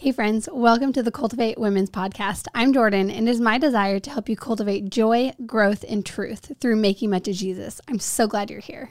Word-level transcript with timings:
Hey, 0.00 0.12
friends, 0.12 0.48
welcome 0.50 0.94
to 0.94 1.02
the 1.02 1.10
Cultivate 1.12 1.58
Women's 1.58 1.90
Podcast. 1.90 2.46
I'm 2.54 2.72
Jordan, 2.72 3.10
and 3.10 3.28
it 3.28 3.30
is 3.30 3.38
my 3.38 3.58
desire 3.58 4.00
to 4.00 4.08
help 4.08 4.30
you 4.30 4.34
cultivate 4.34 4.88
joy, 4.88 5.34
growth, 5.44 5.84
and 5.86 6.06
truth 6.06 6.52
through 6.58 6.76
making 6.76 7.10
much 7.10 7.28
of 7.28 7.34
Jesus. 7.34 7.82
I'm 7.86 7.98
so 7.98 8.26
glad 8.26 8.50
you're 8.50 8.60
here. 8.60 8.88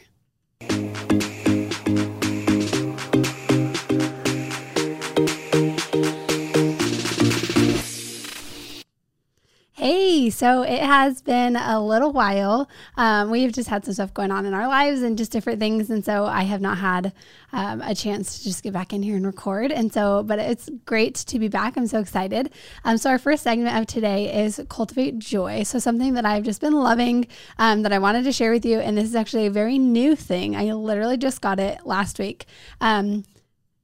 Hey, 9.79 10.29
so 10.29 10.63
it 10.63 10.81
has 10.81 11.21
been 11.21 11.55
a 11.55 11.81
little 11.81 12.11
while. 12.11 12.67
Um, 12.97 13.29
we've 13.29 13.53
just 13.53 13.69
had 13.69 13.85
some 13.85 13.93
stuff 13.93 14.13
going 14.13 14.29
on 14.29 14.45
in 14.45 14.53
our 14.53 14.67
lives 14.67 15.01
and 15.03 15.17
just 15.17 15.31
different 15.31 15.57
things. 15.59 15.89
And 15.89 16.03
so 16.03 16.25
I 16.25 16.41
have 16.41 16.59
not 16.59 16.79
had 16.79 17.13
um, 17.53 17.81
a 17.83 17.95
chance 17.95 18.39
to 18.39 18.43
just 18.43 18.61
get 18.61 18.73
back 18.73 18.91
in 18.91 19.01
here 19.01 19.15
and 19.15 19.25
record. 19.25 19.71
And 19.71 19.93
so, 19.93 20.21
but 20.23 20.37
it's 20.37 20.69
great 20.85 21.15
to 21.15 21.39
be 21.39 21.47
back. 21.47 21.77
I'm 21.77 21.87
so 21.87 21.99
excited. 22.01 22.51
Um, 22.83 22.97
so, 22.97 23.09
our 23.09 23.17
first 23.17 23.41
segment 23.43 23.77
of 23.77 23.87
today 23.87 24.43
is 24.43 24.59
Cultivate 24.67 25.17
Joy. 25.17 25.63
So, 25.63 25.79
something 25.79 26.13
that 26.15 26.25
I've 26.25 26.43
just 26.43 26.59
been 26.59 26.73
loving 26.73 27.27
um, 27.57 27.83
that 27.83 27.93
I 27.93 27.99
wanted 27.99 28.25
to 28.25 28.33
share 28.33 28.51
with 28.51 28.65
you. 28.65 28.81
And 28.81 28.97
this 28.97 29.05
is 29.05 29.15
actually 29.15 29.45
a 29.45 29.49
very 29.49 29.77
new 29.77 30.13
thing. 30.13 30.57
I 30.57 30.73
literally 30.73 31.15
just 31.15 31.39
got 31.39 31.57
it 31.57 31.85
last 31.85 32.19
week. 32.19 32.47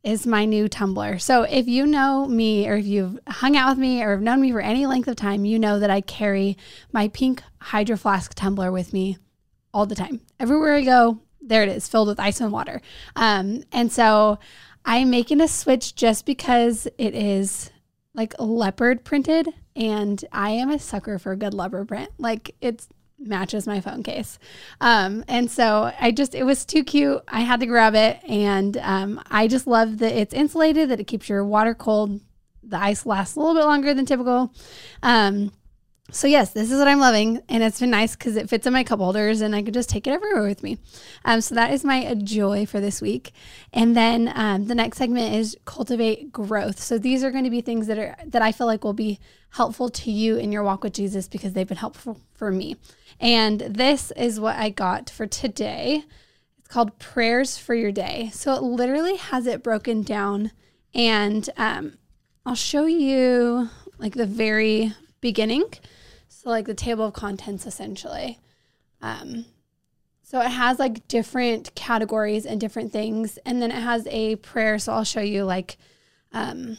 Is 0.05 0.27
my 0.27 0.45
new 0.45 0.67
tumbler. 0.67 1.17
So 1.17 1.41
if 1.41 1.67
you 1.67 1.87
know 1.87 2.27
me 2.27 2.69
or 2.69 2.75
if 2.75 2.85
you've 2.85 3.17
hung 3.27 3.57
out 3.57 3.69
with 3.71 3.79
me 3.79 4.03
or 4.03 4.11
have 4.11 4.21
known 4.21 4.39
me 4.39 4.51
for 4.51 4.61
any 4.61 4.85
length 4.85 5.07
of 5.07 5.15
time, 5.15 5.45
you 5.45 5.57
know 5.57 5.79
that 5.79 5.89
I 5.89 6.01
carry 6.01 6.57
my 6.91 7.07
pink 7.07 7.41
hydro 7.59 7.97
flask 7.97 8.35
tumbler 8.35 8.71
with 8.71 8.93
me 8.93 9.17
all 9.73 9.87
the 9.87 9.95
time. 9.95 10.21
Everywhere 10.39 10.75
I 10.75 10.83
go, 10.83 11.21
there 11.41 11.63
it 11.63 11.69
is, 11.69 11.87
filled 11.87 12.07
with 12.07 12.19
ice 12.19 12.39
and 12.39 12.51
water. 12.51 12.83
Um, 13.15 13.63
and 13.71 13.91
so 13.91 14.37
I'm 14.85 15.09
making 15.09 15.41
a 15.41 15.47
switch 15.47 15.95
just 15.95 16.27
because 16.27 16.87
it 16.99 17.15
is 17.15 17.71
like 18.13 18.35
leopard 18.37 19.03
printed 19.05 19.49
and 19.75 20.23
I 20.31 20.51
am 20.51 20.69
a 20.69 20.77
sucker 20.77 21.17
for 21.17 21.31
a 21.31 21.37
good 21.37 21.55
leopard 21.55 21.87
print. 21.87 22.11
Like 22.19 22.55
it's 22.61 22.87
matches 23.19 23.67
my 23.67 23.81
phone 23.81 24.03
case. 24.03 24.39
Um, 24.81 25.23
and 25.27 25.49
so 25.49 25.91
I 25.99 26.11
just, 26.11 26.35
it 26.35 26.43
was 26.43 26.65
too 26.65 26.83
cute. 26.83 27.21
I 27.27 27.41
had 27.41 27.59
to 27.61 27.65
grab 27.65 27.95
it. 27.95 28.19
And 28.27 28.77
um, 28.77 29.21
I 29.29 29.47
just 29.47 29.67
love 29.67 29.99
that 29.99 30.19
it's 30.19 30.33
insulated, 30.33 30.89
that 30.89 30.99
it 30.99 31.05
keeps 31.05 31.29
your 31.29 31.43
water 31.45 31.73
cold. 31.73 32.21
The 32.63 32.77
ice 32.77 33.05
lasts 33.05 33.35
a 33.35 33.39
little 33.39 33.55
bit 33.55 33.65
longer 33.65 33.93
than 33.93 34.05
typical. 34.05 34.53
Um, 35.03 35.51
so 36.11 36.27
yes, 36.27 36.51
this 36.51 36.71
is 36.71 36.77
what 36.77 36.87
I'm 36.87 36.99
loving, 36.99 37.41
and 37.49 37.63
it's 37.63 37.79
been 37.79 37.89
nice 37.89 38.15
because 38.15 38.35
it 38.35 38.47
fits 38.47 38.67
in 38.67 38.73
my 38.73 38.83
cup 38.83 38.99
holders, 38.99 39.41
and 39.41 39.55
I 39.55 39.63
can 39.63 39.73
just 39.73 39.89
take 39.89 40.05
it 40.05 40.11
everywhere 40.11 40.43
with 40.43 40.61
me. 40.61 40.77
Um, 41.25 41.41
so 41.41 41.55
that 41.55 41.73
is 41.73 41.83
my 41.83 42.13
joy 42.13 42.67
for 42.67 42.79
this 42.79 43.01
week, 43.01 43.31
and 43.73 43.97
then 43.97 44.31
um, 44.35 44.67
the 44.67 44.75
next 44.75 44.99
segment 44.99 45.33
is 45.33 45.57
cultivate 45.65 46.31
growth. 46.31 46.79
So 46.79 46.99
these 46.99 47.23
are 47.23 47.31
going 47.31 47.43
to 47.43 47.49
be 47.49 47.61
things 47.61 47.87
that 47.87 47.97
are 47.97 48.15
that 48.27 48.43
I 48.43 48.51
feel 48.51 48.67
like 48.67 48.83
will 48.83 48.93
be 48.93 49.19
helpful 49.49 49.89
to 49.89 50.11
you 50.11 50.37
in 50.37 50.51
your 50.51 50.61
walk 50.61 50.83
with 50.83 50.93
Jesus 50.93 51.27
because 51.27 51.53
they've 51.53 51.67
been 51.67 51.77
helpful 51.77 52.21
for 52.35 52.51
me. 52.51 52.77
And 53.19 53.61
this 53.61 54.11
is 54.11 54.39
what 54.39 54.57
I 54.57 54.69
got 54.69 55.09
for 55.09 55.25
today. 55.25 56.03
It's 56.59 56.67
called 56.67 56.99
prayers 56.99 57.57
for 57.57 57.73
your 57.73 57.91
day. 57.91 58.29
So 58.33 58.53
it 58.53 58.63
literally 58.63 59.15
has 59.17 59.47
it 59.47 59.63
broken 59.63 60.01
down, 60.01 60.51
and 60.93 61.49
um, 61.57 61.97
I'll 62.45 62.55
show 62.55 62.85
you 62.85 63.69
like 63.97 64.15
the 64.15 64.25
very 64.25 64.93
beginning. 65.21 65.65
So, 66.27 66.49
like 66.49 66.65
the 66.65 66.73
table 66.73 67.05
of 67.05 67.13
contents, 67.13 67.65
essentially. 67.65 68.39
Um, 69.01 69.45
so 70.21 70.41
it 70.41 70.49
has 70.49 70.79
like 70.79 71.07
different 71.07 71.73
categories 71.75 72.45
and 72.45 72.59
different 72.59 72.91
things, 72.91 73.37
and 73.45 73.61
then 73.61 73.71
it 73.71 73.81
has 73.81 74.07
a 74.07 74.35
prayer. 74.37 74.79
So 74.79 74.91
I'll 74.93 75.03
show 75.03 75.21
you 75.21 75.43
like 75.43 75.77
um, 76.33 76.77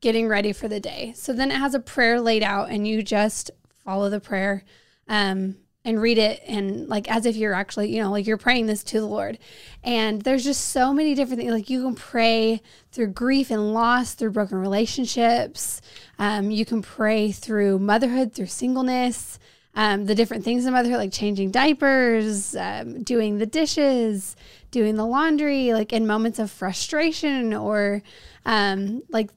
getting 0.00 0.28
ready 0.28 0.52
for 0.52 0.68
the 0.68 0.80
day. 0.80 1.12
So 1.16 1.32
then 1.32 1.50
it 1.50 1.58
has 1.58 1.74
a 1.74 1.80
prayer 1.80 2.20
laid 2.20 2.42
out, 2.42 2.70
and 2.70 2.86
you 2.86 3.02
just 3.02 3.50
follow 3.84 4.08
the 4.10 4.20
prayer. 4.20 4.64
Um, 5.08 5.56
and 5.84 6.00
read 6.00 6.18
it 6.18 6.40
and 6.46 6.88
like 6.88 7.10
as 7.10 7.26
if 7.26 7.36
you're 7.36 7.54
actually 7.54 7.94
you 7.94 8.00
know 8.00 8.10
like 8.10 8.26
you're 8.26 8.36
praying 8.36 8.66
this 8.66 8.84
to 8.84 9.00
the 9.00 9.06
lord 9.06 9.38
and 9.82 10.22
there's 10.22 10.44
just 10.44 10.68
so 10.68 10.92
many 10.92 11.14
different 11.14 11.40
things 11.40 11.52
like 11.52 11.68
you 11.68 11.82
can 11.82 11.94
pray 11.94 12.60
through 12.92 13.08
grief 13.08 13.50
and 13.50 13.74
loss 13.74 14.14
through 14.14 14.30
broken 14.30 14.58
relationships 14.58 15.80
um, 16.18 16.50
you 16.50 16.64
can 16.64 16.82
pray 16.82 17.32
through 17.32 17.78
motherhood 17.78 18.32
through 18.32 18.46
singleness 18.46 19.38
um, 19.74 20.04
the 20.04 20.14
different 20.14 20.44
things 20.44 20.66
in 20.66 20.72
motherhood 20.72 20.98
like 20.98 21.12
changing 21.12 21.50
diapers 21.50 22.54
um, 22.54 23.02
doing 23.02 23.38
the 23.38 23.46
dishes 23.46 24.36
doing 24.70 24.94
the 24.94 25.06
laundry 25.06 25.72
like 25.72 25.92
in 25.92 26.06
moments 26.06 26.38
of 26.38 26.50
frustration 26.50 27.52
or 27.52 28.02
um, 28.46 29.02
like 29.08 29.30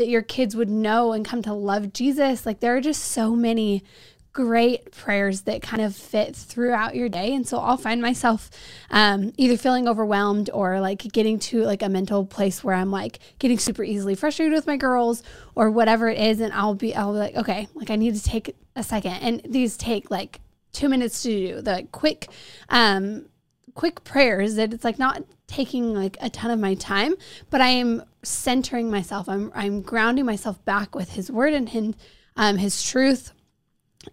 that 0.00 0.08
your 0.08 0.22
kids 0.22 0.56
would 0.56 0.68
know 0.68 1.12
and 1.12 1.24
come 1.24 1.42
to 1.42 1.52
love 1.52 1.92
jesus 1.92 2.44
like 2.44 2.60
there 2.60 2.76
are 2.76 2.80
just 2.80 3.02
so 3.02 3.36
many 3.36 3.84
great 4.32 4.92
prayers 4.92 5.42
that 5.42 5.60
kind 5.60 5.82
of 5.82 5.94
fit 5.94 6.36
throughout 6.36 6.94
your 6.94 7.08
day. 7.08 7.34
And 7.34 7.46
so 7.46 7.58
I'll 7.58 7.76
find 7.76 8.00
myself 8.00 8.50
um, 8.90 9.32
either 9.36 9.56
feeling 9.56 9.88
overwhelmed 9.88 10.50
or 10.52 10.80
like 10.80 11.00
getting 11.12 11.38
to 11.40 11.62
like 11.62 11.82
a 11.82 11.88
mental 11.88 12.24
place 12.24 12.62
where 12.62 12.74
I'm 12.74 12.90
like 12.90 13.18
getting 13.38 13.58
super 13.58 13.82
easily 13.82 14.14
frustrated 14.14 14.54
with 14.54 14.66
my 14.66 14.76
girls 14.76 15.22
or 15.54 15.70
whatever 15.70 16.08
it 16.08 16.18
is. 16.18 16.40
And 16.40 16.52
I'll 16.52 16.74
be, 16.74 16.94
I'll 16.94 17.12
be 17.12 17.18
like, 17.18 17.36
okay, 17.36 17.68
like 17.74 17.90
I 17.90 17.96
need 17.96 18.14
to 18.14 18.22
take 18.22 18.54
a 18.76 18.84
second. 18.84 19.14
And 19.14 19.42
these 19.44 19.76
take 19.76 20.10
like 20.10 20.40
two 20.72 20.88
minutes 20.88 21.22
to 21.24 21.28
do 21.28 21.60
the 21.60 21.88
quick, 21.90 22.28
um, 22.68 23.26
quick 23.74 24.04
prayers 24.04 24.56
that 24.56 24.72
it's 24.72 24.84
like 24.84 24.98
not 24.98 25.22
taking 25.46 25.94
like 25.94 26.16
a 26.20 26.30
ton 26.30 26.50
of 26.50 26.58
my 26.58 26.74
time, 26.74 27.14
but 27.50 27.60
I 27.60 27.68
am 27.68 28.02
centering 28.22 28.90
myself. 28.90 29.28
I'm, 29.28 29.50
I'm 29.54 29.82
grounding 29.82 30.26
myself 30.26 30.64
back 30.64 30.94
with 30.94 31.12
his 31.12 31.30
word 31.30 31.54
and 31.54 31.68
his, 31.68 31.94
um, 32.36 32.58
his 32.58 32.82
truth 32.82 33.32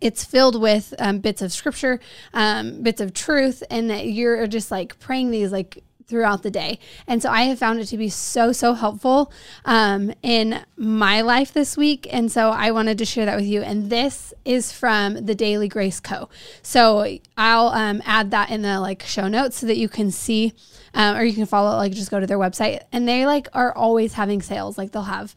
it's 0.01 0.23
filled 0.23 0.59
with 0.59 0.93
um, 0.99 1.19
bits 1.19 1.41
of 1.41 1.53
scripture, 1.53 1.99
um, 2.33 2.83
bits 2.83 2.99
of 2.99 3.13
truth, 3.13 3.63
and 3.69 3.89
that 3.89 4.07
you're 4.07 4.45
just 4.47 4.69
like 4.69 4.99
praying 4.99 5.31
these 5.31 5.51
like 5.51 5.81
throughout 6.07 6.41
the 6.43 6.51
day. 6.51 6.79
And 7.05 7.21
so 7.21 7.29
I 7.29 7.43
have 7.43 7.59
found 7.59 7.79
it 7.79 7.85
to 7.87 7.97
be 7.97 8.09
so, 8.09 8.51
so 8.51 8.73
helpful 8.73 9.31
um, 9.65 10.13
in 10.23 10.63
my 10.77 11.21
life 11.21 11.51
this 11.51 11.75
week. 11.75 12.07
And 12.09 12.31
so 12.31 12.49
I 12.49 12.71
wanted 12.71 12.97
to 12.99 13.05
share 13.05 13.25
that 13.25 13.35
with 13.35 13.45
you. 13.45 13.61
And 13.61 13.89
this 13.89 14.33
is 14.45 14.71
from 14.71 15.25
the 15.25 15.35
Daily 15.35 15.67
Grace 15.67 15.99
Co. 15.99 16.29
So 16.61 17.17
I'll 17.37 17.67
um, 17.67 18.01
add 18.05 18.31
that 18.31 18.49
in 18.49 18.61
the 18.61 18.79
like 18.79 19.03
show 19.03 19.27
notes 19.27 19.57
so 19.57 19.67
that 19.67 19.77
you 19.77 19.89
can 19.89 20.11
see. 20.11 20.53
Um, 20.93 21.15
or 21.15 21.23
you 21.23 21.33
can 21.33 21.45
follow 21.45 21.75
like 21.75 21.91
just 21.91 22.09
go 22.09 22.19
to 22.19 22.25
their 22.25 22.39
website 22.39 22.81
and 22.91 23.07
they 23.07 23.27
like 23.27 23.49
are 23.53 23.75
always 23.75 24.13
having 24.13 24.41
sales 24.41 24.79
like 24.79 24.93
they'll 24.93 25.03
have 25.03 25.35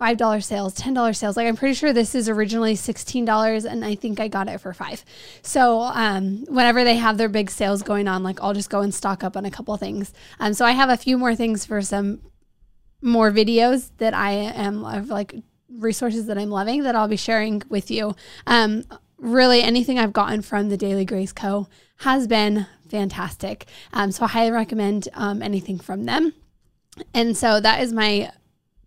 $5 0.00 0.44
sales, 0.44 0.74
$10 0.74 1.16
sales. 1.16 1.36
Like 1.36 1.46
I'm 1.46 1.56
pretty 1.56 1.74
sure 1.74 1.92
this 1.92 2.14
is 2.14 2.28
originally 2.28 2.74
$16 2.74 3.64
and 3.64 3.84
I 3.84 3.94
think 3.94 4.20
I 4.20 4.28
got 4.28 4.48
it 4.48 4.60
for 4.60 4.72
5. 4.72 5.04
So, 5.42 5.80
um, 5.80 6.44
whenever 6.48 6.84
they 6.84 6.96
have 6.96 7.16
their 7.16 7.28
big 7.28 7.50
sales 7.50 7.82
going 7.82 8.06
on, 8.06 8.22
like 8.22 8.40
I'll 8.42 8.54
just 8.54 8.70
go 8.70 8.82
and 8.82 8.94
stock 8.94 9.24
up 9.24 9.36
on 9.36 9.44
a 9.44 9.50
couple 9.50 9.76
things. 9.76 10.12
Um, 10.38 10.52
so 10.54 10.64
I 10.64 10.72
have 10.72 10.90
a 10.90 10.96
few 10.96 11.16
more 11.16 11.34
things 11.34 11.64
for 11.64 11.80
some 11.80 12.20
more 13.00 13.30
videos 13.30 13.90
that 13.98 14.14
I 14.14 14.32
am 14.32 14.84
of 14.84 15.08
like 15.08 15.34
resources 15.70 16.26
that 16.26 16.38
I'm 16.38 16.50
loving 16.50 16.82
that 16.82 16.94
I'll 16.94 17.08
be 17.08 17.16
sharing 17.16 17.62
with 17.68 17.90
you. 17.90 18.14
Um, 18.46 18.84
really 19.18 19.62
anything 19.62 19.98
I've 19.98 20.12
gotten 20.12 20.42
from 20.42 20.68
the 20.68 20.76
Daily 20.76 21.04
Grace 21.04 21.32
Co 21.32 21.68
has 21.98 22.26
been 22.26 22.66
fantastic. 22.88 23.66
Um, 23.92 24.12
so 24.12 24.24
I 24.24 24.28
highly 24.28 24.50
recommend 24.50 25.08
um, 25.14 25.42
anything 25.42 25.78
from 25.78 26.04
them. 26.04 26.34
And 27.14 27.36
so 27.36 27.60
that 27.60 27.80
is 27.82 27.92
my 27.92 28.30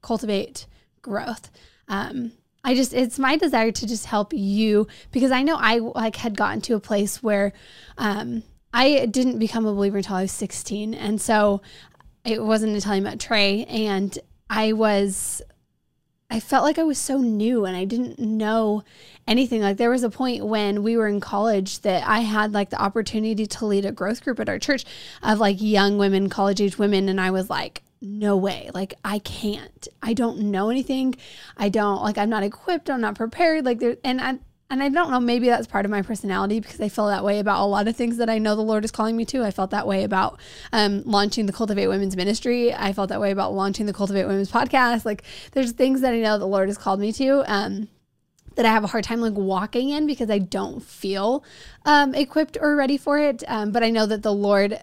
cultivate 0.01 0.67
growth. 1.01 1.49
Um, 1.87 2.33
I 2.63 2.75
just 2.75 2.93
it's 2.93 3.17
my 3.17 3.37
desire 3.37 3.71
to 3.71 3.87
just 3.87 4.05
help 4.05 4.33
you 4.33 4.87
because 5.11 5.31
I 5.31 5.43
know 5.43 5.55
I 5.57 5.77
like 5.77 6.17
had 6.17 6.35
gotten 6.35 6.61
to 6.61 6.75
a 6.75 6.79
place 6.79 7.23
where 7.23 7.53
um, 7.97 8.43
I 8.73 9.05
didn't 9.05 9.39
become 9.39 9.65
a 9.65 9.73
believer 9.73 9.97
until 9.97 10.17
I 10.17 10.23
was 10.23 10.31
16, 10.31 10.93
and 10.93 11.21
so 11.21 11.61
it 12.25 12.43
wasn't 12.43 12.75
until 12.75 12.91
I 12.91 12.99
met 12.99 13.19
Trey 13.19 13.65
and 13.65 14.17
I 14.49 14.73
was 14.73 15.41
I 16.31 16.39
felt 16.39 16.63
like 16.63 16.77
I 16.77 16.83
was 16.83 16.99
so 16.99 17.17
new 17.17 17.65
and 17.65 17.75
I 17.75 17.85
didn't 17.85 18.19
know 18.19 18.83
anything. 19.27 19.61
Like 19.61 19.77
there 19.77 19.89
was 19.89 20.03
a 20.03 20.11
point 20.11 20.45
when 20.45 20.83
we 20.83 20.95
were 20.95 21.07
in 21.07 21.19
college 21.19 21.79
that 21.81 22.07
I 22.07 22.19
had 22.19 22.53
like 22.53 22.69
the 22.69 22.79
opportunity 22.79 23.47
to 23.47 23.65
lead 23.65 23.85
a 23.85 23.91
growth 23.91 24.23
group 24.23 24.39
at 24.39 24.49
our 24.49 24.59
church 24.59 24.85
of 25.23 25.39
like 25.39 25.59
young 25.59 25.97
women, 25.97 26.29
college 26.29 26.61
age 26.61 26.77
women, 26.77 27.09
and 27.09 27.19
I 27.19 27.31
was 27.31 27.49
like, 27.49 27.81
no 28.01 28.37
way. 28.37 28.69
Like 28.73 28.93
I 29.03 29.19
can't. 29.19 29.87
I 30.01 30.13
don't 30.13 30.39
know 30.39 30.69
anything. 30.69 31.15
I 31.57 31.69
don't 31.69 32.01
like 32.01 32.17
I'm 32.17 32.29
not 32.29 32.43
equipped. 32.43 32.89
I'm 32.89 33.01
not 33.01 33.15
prepared. 33.15 33.65
Like 33.65 33.79
there 33.79 33.97
and 34.03 34.21
I 34.21 34.39
and 34.71 34.83
I 34.83 34.89
don't 34.89 35.09
know, 35.09 35.19
maybe 35.19 35.47
that's 35.47 35.65
part 35.65 35.85
of 35.85 35.91
my 35.91 36.03
personality 36.03 36.59
because 36.59 36.79
I 36.79 36.89
feel 36.89 37.07
that 37.07 37.23
way 37.23 37.39
about 37.39 37.63
a 37.63 37.65
lot 37.65 37.87
of 37.87 37.95
things 37.95 38.17
that 38.17 38.29
I 38.29 38.37
know 38.37 38.55
the 38.55 38.61
Lord 38.61 38.85
is 38.85 38.91
calling 38.91 39.17
me 39.17 39.25
to. 39.25 39.43
I 39.43 39.49
felt 39.49 39.71
that 39.71 39.87
way 39.87 40.03
about 40.03 40.39
um, 40.71 41.01
launching 41.05 41.47
the 41.47 41.53
Cultivate 41.53 41.87
Women's 41.87 42.15
Ministry. 42.15 42.71
I 42.71 42.93
felt 42.93 43.09
that 43.09 43.19
way 43.19 43.31
about 43.31 43.53
launching 43.53 43.87
the 43.87 43.93
Cultivate 43.93 44.25
Women's 44.25 44.51
podcast. 44.51 45.05
Like, 45.05 45.23
there's 45.53 45.71
things 45.71 46.01
that 46.01 46.13
I 46.13 46.19
know 46.19 46.37
the 46.37 46.45
Lord 46.45 46.69
has 46.69 46.77
called 46.77 46.99
me 46.99 47.11
to 47.13 47.51
um, 47.51 47.87
that 48.57 48.65
I 48.65 48.69
have 48.69 48.83
a 48.83 48.87
hard 48.87 49.05
time 49.05 49.21
like 49.21 49.33
walking 49.33 49.89
in 49.89 50.05
because 50.05 50.29
I 50.29 50.37
don't 50.37 50.83
feel 50.83 51.43
um, 51.85 52.13
equipped 52.13 52.55
or 52.61 52.75
ready 52.75 52.97
for 52.97 53.17
it. 53.17 53.43
Um, 53.47 53.71
but 53.71 53.81
I 53.81 53.89
know 53.89 54.05
that 54.05 54.21
the 54.21 54.33
Lord 54.33 54.79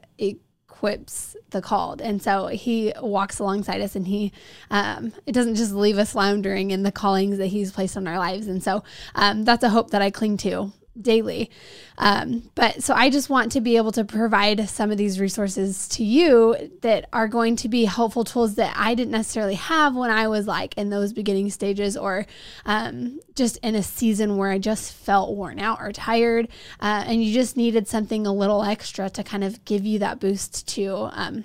equips 0.76 1.37
the 1.50 1.62
called. 1.62 2.00
And 2.00 2.23
so 2.23 2.49
he 2.49 2.93
walks 3.00 3.38
alongside 3.38 3.81
us 3.81 3.96
and 3.96 4.06
he, 4.06 4.32
um, 4.70 5.12
it 5.25 5.32
doesn't 5.32 5.55
just 5.55 5.73
leave 5.73 5.99
us 5.99 6.12
floundering 6.12 6.70
in 6.70 6.82
the 6.82 6.93
callings 6.93 7.38
that 7.38 7.46
he's 7.46 7.73
placed 7.73 7.96
on 7.96 8.06
our 8.06 8.19
lives. 8.19 8.46
And 8.46 8.62
so 8.62 8.82
um, 9.14 9.44
that's 9.44 9.64
a 9.64 9.70
hope 9.70 9.90
that 9.90 10.02
I 10.02 10.11
cling 10.11 10.37
to 10.38 10.73
daily. 11.00 11.50
Um, 11.98 12.50
but 12.54 12.82
so 12.82 12.94
I 12.94 13.10
just 13.10 13.31
want 13.31 13.52
to 13.52 13.60
be 13.60 13.76
able 13.76 13.93
to 13.93 14.04
provide 14.04 14.69
some 14.69 14.90
of 14.90 14.98
these 14.98 15.19
resources 15.19 15.88
to 15.88 16.04
you 16.04 16.70
that 16.82 17.08
are 17.12 17.28
going 17.28 17.56
to 17.56 17.69
be 17.69 17.84
helpful 17.84 18.25
tools 18.25 18.56
that 18.56 18.75
I 18.76 18.94
didn't 18.94 19.12
necessarily 19.12 19.54
have 19.54 19.94
when 19.94 20.10
I 20.10 20.28
was 20.28 20.46
like 20.46 20.76
in 20.76 20.90
those 20.90 21.12
beginning 21.12 21.50
stages 21.50 21.96
or 21.96 22.26
um, 22.64 23.20
just 23.34 23.56
in 23.58 23.75
a 23.75 23.82
season 23.82 24.37
where 24.37 24.50
I 24.50 24.58
just 24.58 24.93
felt 24.93 25.37
worn 25.37 25.58
out 25.58 25.81
or 25.81 25.93
tired. 25.93 26.48
Uh, 26.81 27.04
and 27.06 27.25
you 27.25 27.32
just 27.32 27.56
needed 27.56 27.88
something 27.88 28.26
a 28.26 28.32
little 28.32 28.62
extra 28.62 29.08
to 29.10 29.22
kind 29.22 29.44
of 29.44 29.64
give 29.64 29.84
you 29.84 29.99
that 30.00 30.20
boost 30.20 30.69
to. 30.69 31.10
Um, 31.12 31.44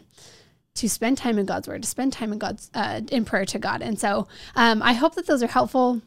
to 0.74 0.88
spend 0.88 1.18
time 1.18 1.38
in 1.38 1.46
God's 1.46 1.68
word, 1.68 1.84
to 1.84 1.88
spend 1.88 2.14
time 2.14 2.32
in 2.32 2.40
God's 2.40 2.72
uh, 2.74 3.02
in 3.12 3.26
prayer 3.26 3.46
to 3.46 3.60
God, 3.60 3.82
and 3.82 4.00
so 4.00 4.30
um, 4.56 4.82
I 4.82 4.94
hope 4.94 5.16
that 5.16 5.28
those 5.28 5.44
are 5.44 5.48
helpful 5.48 6.02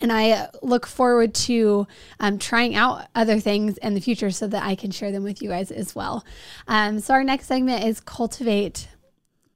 and 0.00 0.12
I 0.12 0.48
look 0.62 0.86
forward 0.86 1.34
to 1.34 1.86
um, 2.18 2.38
trying 2.38 2.74
out 2.74 3.06
other 3.14 3.40
things 3.40 3.76
in 3.78 3.94
the 3.94 4.00
future 4.00 4.30
so 4.30 4.46
that 4.48 4.62
I 4.62 4.74
can 4.74 4.90
share 4.90 5.12
them 5.12 5.22
with 5.22 5.42
you 5.42 5.50
guys 5.50 5.70
as 5.70 5.94
well. 5.94 6.24
Um, 6.68 7.00
so, 7.00 7.14
our 7.14 7.24
next 7.24 7.46
segment 7.46 7.84
is 7.84 8.00
cultivate 8.00 8.88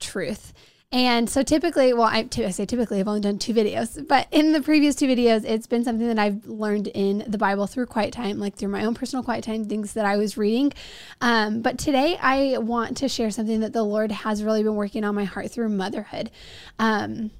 truth. 0.00 0.52
And 0.92 1.28
so, 1.28 1.42
typically, 1.42 1.92
well, 1.92 2.04
I, 2.04 2.28
I 2.36 2.50
say 2.50 2.66
typically, 2.66 3.00
I've 3.00 3.08
only 3.08 3.20
done 3.20 3.38
two 3.38 3.52
videos, 3.52 4.06
but 4.06 4.28
in 4.30 4.52
the 4.52 4.62
previous 4.62 4.94
two 4.94 5.08
videos, 5.08 5.44
it's 5.44 5.66
been 5.66 5.82
something 5.82 6.06
that 6.06 6.20
I've 6.20 6.46
learned 6.46 6.86
in 6.86 7.24
the 7.26 7.36
Bible 7.36 7.66
through 7.66 7.86
quiet 7.86 8.12
time, 8.12 8.38
like 8.38 8.54
through 8.54 8.68
my 8.68 8.84
own 8.84 8.94
personal 8.94 9.24
quiet 9.24 9.42
time, 9.42 9.64
things 9.64 9.94
that 9.94 10.06
I 10.06 10.16
was 10.16 10.36
reading. 10.36 10.72
Um, 11.20 11.62
but 11.62 11.78
today, 11.78 12.16
I 12.22 12.58
want 12.58 12.98
to 12.98 13.08
share 13.08 13.32
something 13.32 13.58
that 13.58 13.72
the 13.72 13.82
Lord 13.82 14.12
has 14.12 14.44
really 14.44 14.62
been 14.62 14.76
working 14.76 15.02
on 15.02 15.16
my 15.16 15.24
heart 15.24 15.50
through 15.50 15.70
motherhood. 15.70 16.30
Um, 16.78 17.32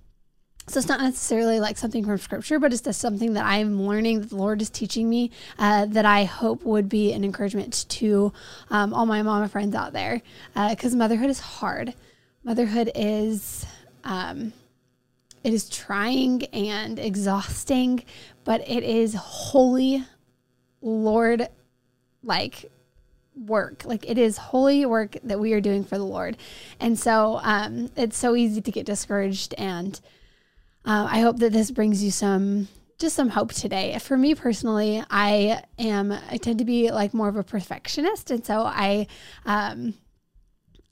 so 0.67 0.79
it's 0.79 0.89
not 0.89 1.01
necessarily 1.01 1.61
like 1.61 1.77
something 1.77 2.05
from 2.05 2.17
scripture, 2.17 2.59
but 2.59 2.73
it's 2.73 2.81
just 2.81 3.01
something 3.01 3.35
that 3.35 3.45
I'm 3.45 3.83
learning 3.83 4.21
that 4.21 4.31
the 4.31 4.37
Lord 4.37 4.63
is 4.63 4.71
teaching 4.71 5.11
me 5.11 5.31
uh, 5.59 5.85
that 5.87 6.07
I 6.07 6.25
hope 6.25 6.65
would 6.65 6.89
be 6.89 7.13
an 7.13 7.23
encouragement 7.23 7.87
to 7.91 8.33
um, 8.71 8.95
all 8.95 9.05
my 9.05 9.23
mama 9.23 9.49
friends 9.49 9.75
out 9.75 9.93
there. 9.93 10.23
Because 10.55 10.95
uh, 10.95 10.97
motherhood 10.97 11.29
is 11.29 11.41
hard. 11.41 11.95
Motherhood 12.45 12.91
is 12.95 13.67
um, 14.05 14.53
it 15.43 15.53
is 15.53 15.69
trying 15.69 16.45
and 16.47 16.99
exhausting, 16.99 18.03
but 18.45 18.67
it 18.69 18.83
is 18.83 19.15
holy, 19.15 20.03
Lord, 20.81 21.49
like 22.23 22.71
work. 23.37 23.85
Like 23.85 24.09
it 24.09 24.17
is 24.17 24.39
holy 24.39 24.87
work 24.87 25.17
that 25.25 25.39
we 25.39 25.53
are 25.53 25.61
doing 25.61 25.85
for 25.85 25.99
the 25.99 26.05
Lord, 26.05 26.39
and 26.81 26.99
so 26.99 27.41
um, 27.43 27.91
it's 27.97 28.17
so 28.17 28.35
easy 28.35 28.63
to 28.63 28.71
get 28.71 28.87
discouraged 28.87 29.55
and 29.59 30.01
uh, 30.85 31.09
I 31.11 31.21
hope 31.21 31.39
that 31.39 31.53
this 31.53 31.71
brings 31.71 32.03
you 32.03 32.11
some 32.11 32.69
just 32.99 33.17
some 33.17 33.29
hope 33.29 33.53
today. 33.53 33.99
For 33.99 34.17
me 34.17 34.35
personally, 34.35 35.03
I 35.11 35.63
am 35.79 36.13
I 36.13 36.37
tend 36.37 36.59
to 36.61 36.65
be 36.65 36.91
like 36.91 37.13
more 37.13 37.29
of 37.29 37.37
a 37.37 37.43
perfectionist, 37.43 38.31
and 38.31 38.45
so 38.45 38.63
I 38.63 39.07
um, 39.45 39.95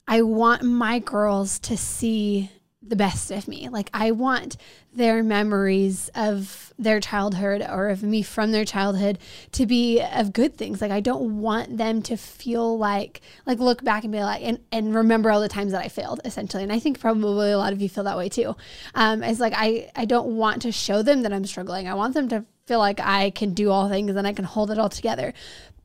I 0.07 0.21
want 0.21 0.63
my 0.63 0.99
girls 0.99 1.59
to 1.59 1.77
see 1.77 2.51
the 2.85 2.95
best 2.95 3.31
of 3.31 3.47
me. 3.47 3.69
Like 3.69 3.89
I 3.93 4.11
want 4.11 4.57
their 4.93 5.23
memories 5.23 6.09
of 6.13 6.73
their 6.77 6.99
childhood 6.99 7.65
or 7.67 7.89
of 7.89 8.03
me 8.03 8.21
from 8.21 8.51
their 8.51 8.65
childhood 8.65 9.19
to 9.53 9.65
be 9.65 10.01
of 10.01 10.33
good 10.33 10.57
things. 10.57 10.81
Like 10.81 10.91
I 10.91 10.99
don't 10.99 11.39
want 11.39 11.77
them 11.77 12.01
to 12.03 12.17
feel 12.17 12.77
like 12.77 13.21
like 13.45 13.59
look 13.59 13.83
back 13.83 14.03
and 14.03 14.11
be 14.11 14.19
like 14.19 14.43
and, 14.43 14.59
and 14.71 14.93
remember 14.93 15.31
all 15.31 15.41
the 15.41 15.47
times 15.47 15.71
that 15.71 15.83
I 15.83 15.87
failed 15.87 16.19
essentially. 16.25 16.63
And 16.63 16.71
I 16.71 16.79
think 16.79 16.99
probably 16.99 17.51
a 17.51 17.57
lot 17.57 17.73
of 17.73 17.81
you 17.81 17.89
feel 17.89 18.03
that 18.03 18.17
way 18.17 18.29
too. 18.29 18.55
Um, 18.95 19.23
it's 19.23 19.39
like 19.39 19.53
I 19.55 19.89
I 19.95 20.05
don't 20.05 20.35
want 20.35 20.61
to 20.63 20.71
show 20.71 21.01
them 21.01 21.21
that 21.23 21.33
I'm 21.33 21.45
struggling. 21.45 21.87
I 21.87 21.93
want 21.93 22.13
them 22.13 22.27
to 22.29 22.45
feel 22.65 22.79
like 22.79 22.99
I 22.99 23.29
can 23.31 23.53
do 23.53 23.71
all 23.71 23.89
things 23.89 24.15
and 24.15 24.27
I 24.27 24.33
can 24.33 24.45
hold 24.45 24.71
it 24.71 24.79
all 24.79 24.89
together. 24.89 25.33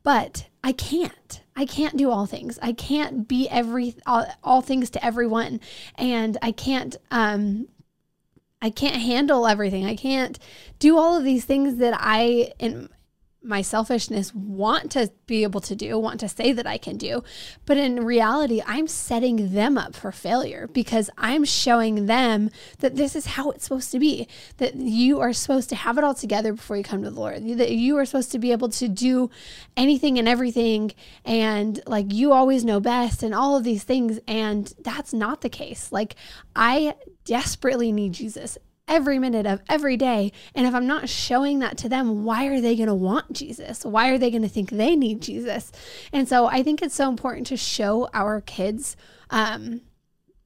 But 0.03 0.47
I 0.65 0.73
can't. 0.73 1.43
I 1.59 1.65
can't 1.65 1.97
do 1.97 2.09
all 2.13 2.25
things. 2.25 2.57
I 2.63 2.73
can't 2.73 3.27
be 3.27 3.49
every 3.49 3.97
all, 4.07 4.27
all 4.45 4.61
things 4.61 4.91
to 4.91 5.05
everyone, 5.05 5.61
and 5.97 6.39
I 6.41 6.53
can't 6.53 6.97
um, 7.11 7.67
I 8.63 8.71
can't 8.71 8.95
handle 8.95 9.45
everything. 9.45 9.85
I 9.85 9.97
can't 9.97 10.39
do 10.79 10.97
all 10.97 11.17
of 11.17 11.25
these 11.25 11.45
things 11.45 11.79
that 11.79 11.99
I 11.99 12.53
my 13.49 13.63
selfishness 13.63 14.35
want 14.35 14.93
to 14.93 15.11
be 15.27 15.43
able 15.43 15.61
to 15.63 15.75
do, 15.75 15.99
want 15.99 16.21
to 16.21 16.29
say 16.29 16.53
that 16.53 16.67
I 16.67 16.77
can 16.77 16.99
do. 16.99 17.25
But 17.65 17.79
in 17.79 18.05
reality, 18.05 18.63
I'm 18.67 18.87
setting 18.87 19.55
them 19.55 19.79
up 19.79 19.97
for 19.97 20.13
failure 20.13 20.69
because 20.73 21.09
I'm 21.17 21.45
showing 21.45 22.07
them 22.07 22.51
that 22.81 22.97
this 22.97 23.17
is 23.17 23.27
how 23.27 23.51
it's 23.51 23.65
supposed 23.65 23.91
to 23.93 23.99
be, 23.99 24.29
that 24.59 24.75
you 24.77 25.21
are 25.21 25.33
supposed 25.33 25.71
to 25.71 25.77
have 25.77 25.97
it 25.97 26.05
all 26.05 26.15
together 26.15 26.53
before 26.53 26.77
you 26.77 26.85
come 26.85 27.03
to 27.03 27.11
the 27.11 27.19
Lord, 27.19 27.43
that 27.59 27.73
you 27.73 27.97
are 27.97 28.05
supposed 28.05 28.33
to 28.33 28.39
be 28.39 28.53
able 28.53 28.69
to 28.69 28.89
do 28.89 29.31
anything 29.77 30.19
and 30.19 30.29
everything, 30.29 30.93
and 31.25 31.81
like 31.87 32.13
you 32.13 32.33
always 32.33 32.65
know 32.65 32.81
best, 32.81 33.23
and 33.23 33.35
all 33.35 33.57
of 33.57 33.65
these 33.65 33.83
things. 33.83 34.21
And 34.29 34.73
that's 34.81 35.15
not 35.15 35.41
the 35.41 35.49
case. 35.49 35.91
Like, 35.91 36.17
I 36.55 36.95
desperately 37.25 37.93
need 37.93 38.13
Jesus 38.13 38.59
every 38.89 39.19
minute 39.19 39.47
of 39.47 39.61
every 39.69 39.97
day. 39.97 40.33
And 40.55 40.67
if 40.67 40.75
I'm 40.75 40.87
not 40.87 41.09
showing 41.09 41.61
that 41.61 41.77
to 41.79 41.89
them, 41.89 42.25
why 42.25 42.47
are 42.47 42.61
they 42.61 42.75
going 42.75 42.89
to 42.89 42.95
want 42.95 43.33
Jesus? 43.33 43.85
Why 43.85 44.09
are 44.09 44.19
they 44.19 44.31
going 44.31 44.43
to 44.43 44.49
think 44.49 44.71
they 44.71 44.97
need 44.97 45.23
Jesus? 45.23 45.71
And 46.13 46.29
so 46.29 46.47
I 46.47 46.63
think 46.63 46.83
it's 46.83 46.95
so 46.95 47.09
important 47.09 47.47
to 47.49 47.57
show 47.57 48.09
our 48.13 48.41
kids 48.41 48.97
um, 49.31 49.83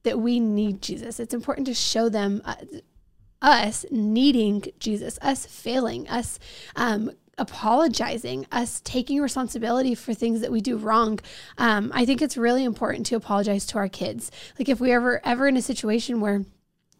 that 0.03 0.19
we 0.19 0.39
need 0.39 0.81
Jesus. 0.81 1.19
It's 1.19 1.33
important 1.33 1.67
to 1.67 1.73
show 1.73 2.09
them 2.09 2.41
uh, 2.45 2.55
us 3.41 3.85
needing 3.91 4.63
Jesus, 4.79 5.17
us 5.21 5.45
failing, 5.45 6.07
us 6.07 6.39
um, 6.75 7.11
apologizing, 7.37 8.45
us 8.51 8.81
taking 8.81 9.19
responsibility 9.19 9.95
for 9.95 10.13
things 10.13 10.41
that 10.41 10.51
we 10.51 10.61
do 10.61 10.77
wrong. 10.77 11.19
Um, 11.57 11.91
I 11.93 12.05
think 12.05 12.21
it's 12.21 12.37
really 12.37 12.63
important 12.63 13.05
to 13.07 13.15
apologize 13.15 13.65
to 13.67 13.77
our 13.77 13.89
kids. 13.89 14.31
Like 14.59 14.69
if 14.69 14.79
we 14.79 14.91
ever 14.91 15.19
ever 15.25 15.47
in 15.47 15.57
a 15.57 15.61
situation 15.61 16.21
where 16.21 16.45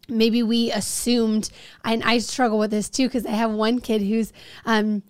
maybe 0.09 0.43
we 0.43 0.71
assumed 0.71 1.49
and 1.85 2.03
i 2.03 2.17
struggle 2.17 2.57
with 2.57 2.71
this 2.71 2.89
too 2.89 3.07
because 3.07 3.25
i 3.25 3.31
have 3.31 3.51
one 3.51 3.79
kid 3.79 4.01
who's 4.01 4.33
um 4.65 5.01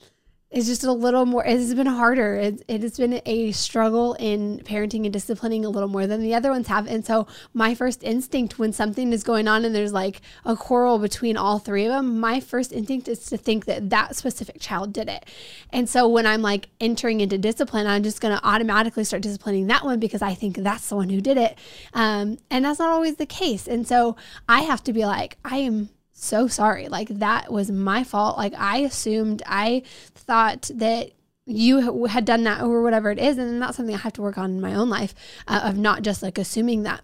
it's 0.53 0.67
just 0.67 0.83
a 0.83 0.91
little 0.91 1.25
more 1.25 1.43
it's 1.43 1.73
been 1.73 1.87
harder. 1.87 2.35
It, 2.35 2.63
it 2.67 2.81
has 2.83 2.97
been 2.97 3.21
a 3.25 3.51
struggle 3.51 4.13
in 4.13 4.59
parenting 4.59 5.03
and 5.03 5.11
disciplining 5.11 5.65
a 5.65 5.69
little 5.69 5.89
more 5.89 6.05
than 6.05 6.21
the 6.21 6.35
other 6.35 6.51
ones 6.51 6.67
have. 6.67 6.87
And 6.87 7.03
so 7.03 7.25
my 7.53 7.73
first 7.73 8.03
instinct 8.03 8.59
when 8.59 8.71
something 8.71 9.11
is 9.11 9.23
going 9.23 9.47
on 9.47 9.65
and 9.65 9.73
there's 9.73 9.93
like 9.93 10.21
a 10.45 10.55
quarrel 10.55 10.99
between 10.99 11.37
all 11.37 11.57
three 11.57 11.85
of 11.85 11.91
them 11.91 12.19
my 12.19 12.39
first 12.39 12.71
instinct 12.71 13.07
is 13.07 13.25
to 13.25 13.37
think 13.37 13.65
that 13.65 13.89
that 13.89 14.15
specific 14.15 14.57
child 14.59 14.93
did 14.93 15.09
it. 15.09 15.25
And 15.71 15.89
so 15.89 16.07
when 16.07 16.27
i'm 16.27 16.43
like 16.43 16.69
entering 16.79 17.21
into 17.21 17.37
discipline 17.37 17.87
i'm 17.87 18.03
just 18.03 18.21
going 18.21 18.37
to 18.37 18.45
automatically 18.45 19.03
start 19.03 19.23
disciplining 19.23 19.67
that 19.67 19.83
one 19.83 19.99
because 19.99 20.21
i 20.21 20.35
think 20.35 20.57
that's 20.57 20.87
the 20.89 20.95
one 20.95 21.09
who 21.09 21.19
did 21.19 21.37
it. 21.37 21.57
Um, 21.93 22.37
and 22.51 22.65
that's 22.65 22.79
not 22.79 22.89
always 22.89 23.15
the 23.15 23.25
case. 23.25 23.67
And 23.67 23.87
so 23.87 24.15
i 24.47 24.61
have 24.61 24.83
to 24.83 24.93
be 24.93 25.05
like 25.05 25.37
i 25.43 25.57
am 25.57 25.89
so 26.13 26.47
sorry. 26.47 26.87
Like 26.87 27.09
that 27.09 27.51
was 27.51 27.69
my 27.69 28.03
fault. 28.03 28.37
Like 28.37 28.53
I 28.57 28.79
assumed, 28.79 29.41
I 29.45 29.83
thought 30.15 30.69
that 30.75 31.11
you 31.45 32.07
had 32.07 32.23
done 32.23 32.43
that 32.43 32.61
or 32.61 32.81
whatever 32.81 33.11
it 33.11 33.19
is. 33.19 33.37
And 33.37 33.61
that's 33.61 33.75
something 33.75 33.95
I 33.95 33.99
have 33.99 34.13
to 34.13 34.21
work 34.21 34.37
on 34.37 34.51
in 34.51 34.61
my 34.61 34.73
own 34.73 34.89
life 34.89 35.13
uh, 35.47 35.61
of 35.65 35.77
not 35.77 36.03
just 36.03 36.23
like 36.23 36.37
assuming 36.37 36.83
that. 36.83 37.03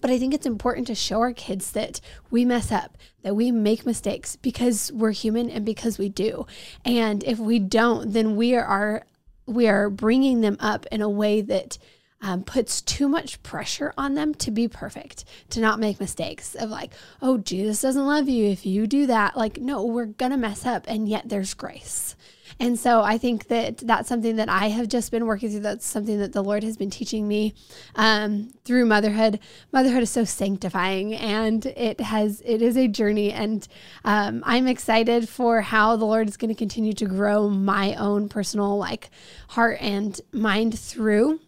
But 0.00 0.10
I 0.10 0.18
think 0.18 0.34
it's 0.34 0.46
important 0.46 0.88
to 0.88 0.94
show 0.96 1.20
our 1.20 1.32
kids 1.32 1.72
that 1.72 2.00
we 2.30 2.44
mess 2.44 2.72
up, 2.72 2.98
that 3.22 3.36
we 3.36 3.52
make 3.52 3.86
mistakes 3.86 4.34
because 4.34 4.90
we're 4.92 5.12
human 5.12 5.48
and 5.48 5.64
because 5.64 5.98
we 5.98 6.08
do. 6.08 6.46
And 6.84 7.22
if 7.22 7.38
we 7.38 7.60
don't, 7.60 8.12
then 8.12 8.34
we 8.34 8.56
are 8.56 9.04
we 9.46 9.68
are 9.68 9.90
bringing 9.90 10.40
them 10.40 10.56
up 10.60 10.86
in 10.90 11.02
a 11.02 11.08
way 11.08 11.40
that 11.42 11.78
um, 12.22 12.44
puts 12.44 12.80
too 12.80 13.08
much 13.08 13.42
pressure 13.42 13.92
on 13.98 14.14
them 14.14 14.34
to 14.36 14.50
be 14.50 14.68
perfect, 14.68 15.24
to 15.50 15.60
not 15.60 15.80
make 15.80 16.00
mistakes 16.00 16.54
of 16.54 16.70
like, 16.70 16.92
oh, 17.20 17.38
Jesus 17.38 17.82
doesn't 17.82 18.06
love 18.06 18.28
you 18.28 18.46
if 18.46 18.64
you 18.64 18.86
do 18.86 19.06
that. 19.06 19.36
Like, 19.36 19.58
no, 19.58 19.84
we're 19.84 20.06
going 20.06 20.32
to 20.32 20.38
mess 20.38 20.64
up, 20.64 20.84
and 20.88 21.08
yet 21.08 21.28
there's 21.28 21.52
grace. 21.54 22.16
And 22.60 22.78
so 22.78 23.02
I 23.02 23.18
think 23.18 23.48
that 23.48 23.78
that's 23.78 24.08
something 24.08 24.36
that 24.36 24.48
I 24.48 24.68
have 24.68 24.86
just 24.86 25.10
been 25.10 25.26
working 25.26 25.50
through. 25.50 25.60
That's 25.60 25.86
something 25.86 26.18
that 26.18 26.32
the 26.32 26.44
Lord 26.44 26.62
has 26.62 26.76
been 26.76 26.90
teaching 26.90 27.26
me 27.26 27.54
um, 27.96 28.52
through 28.64 28.86
motherhood. 28.86 29.40
Motherhood 29.72 30.02
is 30.02 30.10
so 30.10 30.24
sanctifying, 30.24 31.14
and 31.14 31.64
it 31.66 32.00
has 32.00 32.42
it 32.44 32.62
is 32.62 32.76
a 32.76 32.88
journey. 32.88 33.32
And 33.32 33.66
um, 34.04 34.42
I'm 34.46 34.68
excited 34.68 35.28
for 35.28 35.60
how 35.62 35.96
the 35.96 36.04
Lord 36.04 36.28
is 36.28 36.36
going 36.36 36.50
to 36.50 36.54
continue 36.54 36.92
to 36.92 37.06
grow 37.06 37.48
my 37.48 37.94
own 37.94 38.28
personal 38.28 38.76
like 38.76 39.10
heart 39.48 39.78
and 39.80 40.20
mind 40.32 40.78
through 40.78 41.40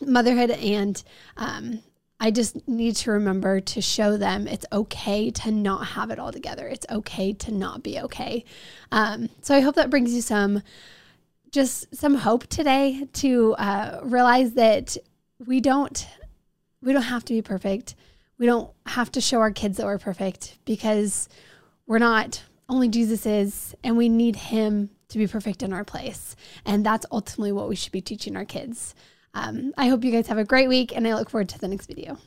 motherhood 0.00 0.50
and 0.50 1.02
um, 1.36 1.82
I 2.20 2.30
just 2.30 2.66
need 2.68 2.96
to 2.96 3.10
remember 3.10 3.60
to 3.60 3.82
show 3.82 4.16
them 4.16 4.46
it's 4.46 4.64
okay 4.72 5.30
to 5.30 5.50
not 5.50 5.88
have 5.88 6.10
it 6.10 6.18
all 6.18 6.32
together. 6.32 6.66
It's 6.66 6.86
okay 6.90 7.32
to 7.34 7.52
not 7.52 7.82
be 7.82 8.00
okay. 8.00 8.44
Um, 8.92 9.28
so 9.42 9.54
I 9.54 9.60
hope 9.60 9.74
that 9.74 9.90
brings 9.90 10.14
you 10.14 10.20
some, 10.20 10.62
just 11.50 11.94
some 11.94 12.14
hope 12.14 12.46
today 12.46 13.08
to 13.14 13.54
uh, 13.56 14.00
realize 14.02 14.54
that 14.54 14.96
we 15.44 15.60
don't, 15.60 16.06
we 16.80 16.92
don't 16.92 17.02
have 17.02 17.24
to 17.26 17.34
be 17.34 17.42
perfect. 17.42 17.94
We 18.38 18.46
don't 18.46 18.70
have 18.86 19.12
to 19.12 19.20
show 19.20 19.40
our 19.40 19.50
kids 19.50 19.76
that 19.76 19.86
we're 19.86 19.98
perfect 19.98 20.58
because 20.64 21.28
we're 21.86 21.98
not. 21.98 22.42
Only 22.66 22.88
Jesus 22.88 23.26
is, 23.26 23.74
and 23.84 23.98
we 23.98 24.08
need 24.08 24.36
Him 24.36 24.88
to 25.08 25.18
be 25.18 25.26
perfect 25.26 25.62
in 25.62 25.72
our 25.74 25.84
place. 25.84 26.34
And 26.64 26.86
that's 26.86 27.04
ultimately 27.12 27.52
what 27.52 27.68
we 27.68 27.76
should 27.76 27.92
be 27.92 28.00
teaching 28.00 28.36
our 28.36 28.46
kids. 28.46 28.94
Um, 29.34 29.74
I 29.76 29.88
hope 29.88 30.04
you 30.04 30.12
guys 30.12 30.28
have 30.28 30.38
a 30.38 30.44
great 30.44 30.68
week 30.68 30.96
and 30.96 31.06
I 31.06 31.14
look 31.14 31.30
forward 31.30 31.48
to 31.50 31.58
the 31.58 31.68
next 31.68 31.86
video. 31.86 32.18